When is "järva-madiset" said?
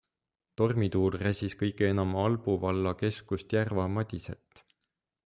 3.57-4.65